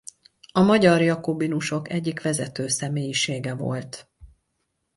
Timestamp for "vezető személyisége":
2.21-3.53